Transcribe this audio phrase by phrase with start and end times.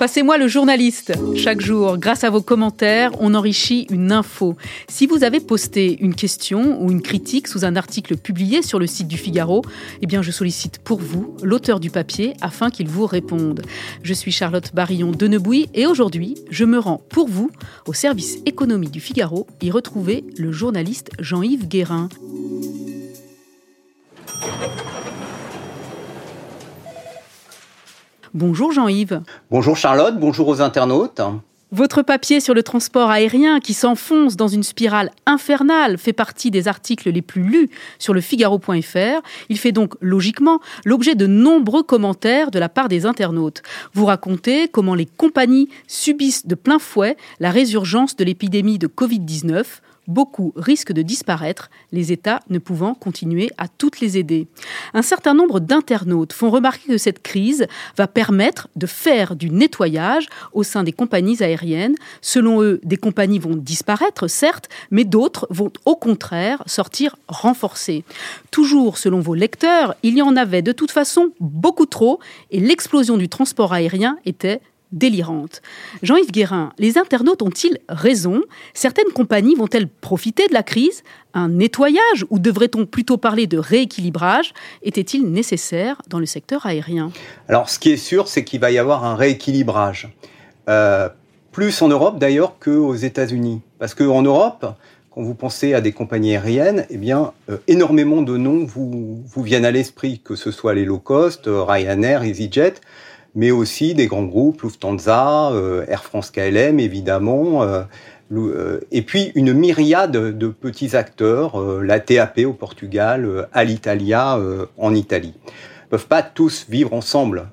[0.00, 1.12] Passez-moi le journaliste.
[1.36, 4.56] Chaque jour, grâce à vos commentaires, on enrichit une info.
[4.88, 8.86] Si vous avez posté une question ou une critique sous un article publié sur le
[8.86, 9.60] site du Figaro,
[10.00, 13.60] eh bien je sollicite pour vous l'auteur du papier afin qu'il vous réponde.
[14.02, 17.50] Je suis Charlotte Barillon de Nebouy et aujourd'hui, je me rends pour vous
[17.86, 22.08] au service économie du Figaro y retrouver le journaliste Jean-Yves Guérin.
[28.32, 29.22] Bonjour Jean-Yves.
[29.50, 31.20] Bonjour Charlotte, bonjour aux internautes.
[31.72, 36.68] Votre papier sur le transport aérien qui s'enfonce dans une spirale infernale fait partie des
[36.68, 39.22] articles les plus lus sur le Figaro.fr.
[39.48, 43.62] Il fait donc logiquement l'objet de nombreux commentaires de la part des internautes.
[43.94, 49.64] Vous racontez comment les compagnies subissent de plein fouet la résurgence de l'épidémie de Covid-19
[50.06, 54.48] beaucoup risquent de disparaître, les États ne pouvant continuer à toutes les aider.
[54.94, 60.28] Un certain nombre d'internautes font remarquer que cette crise va permettre de faire du nettoyage
[60.52, 61.94] au sein des compagnies aériennes.
[62.20, 68.04] Selon eux, des compagnies vont disparaître, certes, mais d'autres vont au contraire sortir renforcées.
[68.50, 73.16] Toujours selon vos lecteurs, il y en avait de toute façon beaucoup trop et l'explosion
[73.16, 74.60] du transport aérien était
[74.92, 75.62] délirante.
[76.02, 78.42] Jean-Yves Guérin, les internautes ont-ils raison?
[78.74, 81.02] Certaines compagnies vont-elles profiter de la crise?
[81.34, 84.52] Un nettoyage ou devrait-on plutôt parler de rééquilibrage?
[84.82, 87.12] Était-il nécessaire dans le secteur aérien?
[87.48, 90.08] Alors ce qui est sûr, c'est qu'il va y avoir un rééquilibrage.
[90.68, 91.08] Euh,
[91.52, 93.60] plus en Europe d'ailleurs qu'aux États-Unis.
[93.78, 94.66] Parce qu'en Europe,
[95.10, 99.42] quand vous pensez à des compagnies aériennes, eh bien, euh, énormément de noms vous, vous
[99.42, 102.74] viennent à l'esprit, que ce soit les low cost, euh, Ryanair, EasyJet
[103.34, 107.82] mais aussi des grands groupes, Lufthansa, euh, Air France KLM évidemment, euh,
[108.32, 114.38] euh, et puis une myriade de petits acteurs, la TAP au Portugal, Alitalia
[114.78, 115.34] en Italie.
[115.46, 117.48] Ils peuvent pas tous vivre ensemble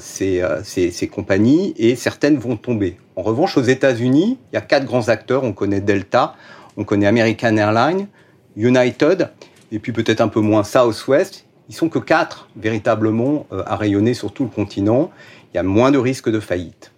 [0.00, 2.98] ces, compagnies et certaines vont tomber.
[3.16, 5.44] En revanche, aux États-Unis, il y a quatre grands acteurs.
[5.44, 6.34] On connaît Delta,
[6.76, 8.06] on connaît American Airlines,
[8.54, 9.30] United,
[9.72, 11.47] et puis peut-être un peu moins Southwest.
[11.68, 15.10] Ils sont que quatre véritablement euh, à rayonner sur tout le continent.
[15.52, 16.92] Il y a moins de risques de faillite.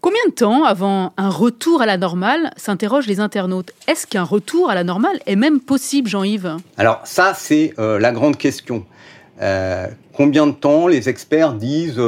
[0.00, 3.70] Combien de temps avant un retour à la normale s'interrogent les internautes?
[3.86, 6.56] Est-ce qu'un retour à la normale est même possible, Jean-Yves?
[6.76, 8.84] Alors ça, c'est euh, la grande question.
[9.40, 12.00] Euh, combien de temps les experts disent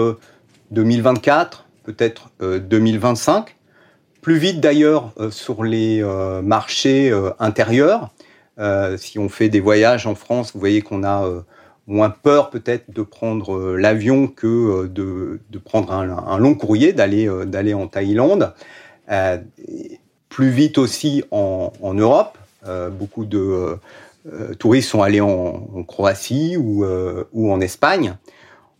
[0.72, 3.54] 2024, peut-être 2025
[4.20, 6.02] Plus vite d'ailleurs sur les
[6.42, 8.10] marchés intérieurs.
[8.96, 11.44] si on fait des voyages en France, vous voyez qu'on a
[11.86, 16.92] moins peur peut-être de prendre euh, l'avion que euh, de, de prendre un, long courrier,
[16.92, 18.54] d'aller euh, d'aller en Thaïlande.
[20.28, 22.38] plus vite aussi en, en Europe.
[22.98, 23.78] beaucoup de
[24.58, 26.84] touristes sont allés en, en Croatie ou,
[27.32, 28.16] ou en Espagne.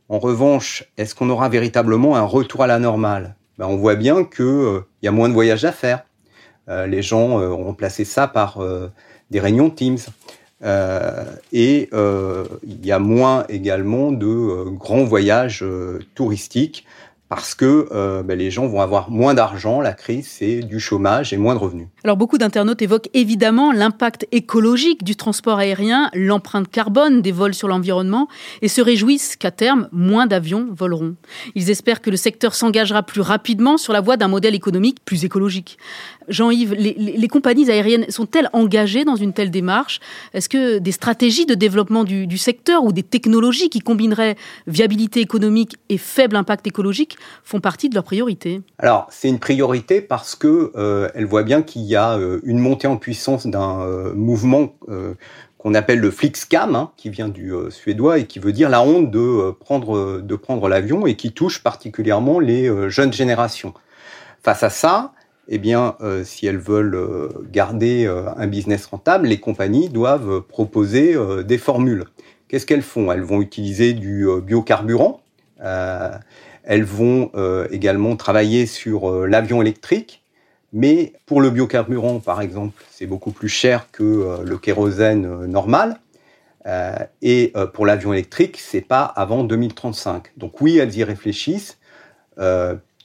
[0.09, 3.37] En revanche, est-ce qu'on aura véritablement un retour à la normale?
[3.59, 6.05] Ben, On voit bien qu'il il y a moins de voyages à faire.
[6.67, 8.59] les gens ont remplacé ça par
[9.31, 9.99] des réunions Teams.
[10.65, 15.65] Euh, et euh, il y a moins également de euh, grands voyages
[16.15, 16.87] touristiques
[17.35, 19.81] parce que euh, ben, les gens vont avoir moins d'argent.
[19.81, 21.89] La crise, c'est du chômage et moins de revenus.
[22.05, 27.67] Alors beaucoup d'internautes évoquent évidemment l'impact écologique du transport aérien, l'empreinte carbone des vols sur
[27.67, 28.29] l'environnement,
[28.63, 31.17] et se réjouissent qu'à terme, moins d'avions voleront.
[31.57, 35.25] Ils espèrent que le secteur s'engagera plus rapidement sur la voie d'un modèle économique plus
[35.25, 35.77] écologique.
[36.29, 40.01] Jean-Yves, les, compagnies aériennes sont-elles engagées dans une telle démarche?
[40.33, 44.37] Est-ce que des stratégies de développement du, du secteur ou des technologies qui combineraient
[44.67, 50.01] viabilité économique et faible impact écologique font partie de leurs priorités Alors, c'est une priorité
[50.01, 53.81] parce que euh, elle voit bien qu'il y a euh, une montée en puissance d'un
[53.81, 54.75] euh, mouvement
[55.59, 59.11] qu'on appelle le Flixcam, hein, qui vient du suédois et qui veut dire la honte
[59.11, 63.73] de prendre de prendre l'avion et qui touche particulièrement les jeunes générations.
[64.43, 65.13] Face à ça,
[65.49, 72.05] eh bien, si elles veulent garder un business rentable, les compagnies doivent proposer des formules.
[72.49, 73.11] Qu'est-ce qu'elles font?
[73.11, 75.23] Elles vont utiliser du biocarburant.
[76.65, 80.23] Elles vont euh, également travailler sur euh, l'avion électrique,
[80.73, 86.01] mais pour le biocarburant, par exemple, c'est beaucoup plus cher que euh, le kérosène normal.
[87.21, 90.33] et pour l'avion électrique, c'est pas avant 2035.
[90.39, 91.77] Donc oui, elles y réfléchissent.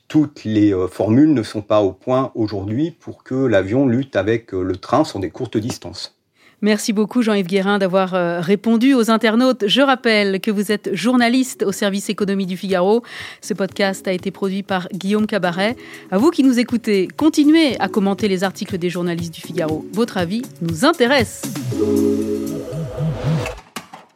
[0.08, 4.78] toutes les formules ne sont pas au point aujourd'hui pour que l'avion lutte avec le
[4.78, 6.19] train sur des courtes distances.
[6.62, 9.64] Merci beaucoup Jean-Yves Guérin d'avoir euh, répondu aux internautes.
[9.68, 13.02] Je rappelle que vous êtes journaliste au service économie du Figaro.
[13.42, 15.78] Ce podcast a été produit par Guillaume Cabaret.
[16.12, 19.86] À vous qui nous écoutez, continuez à commenter les articles des journalistes du Figaro.
[19.94, 21.44] Votre avis nous intéresse.